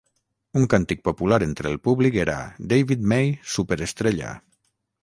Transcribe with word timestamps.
Un 0.59 0.63
càntic 0.73 1.03
popular 1.09 1.39
entre 1.47 1.71
el 1.73 1.77
públic 1.89 2.17
era 2.25 2.39
""David 2.73 3.07
May, 3.13 3.35
superestrella! 3.59 4.35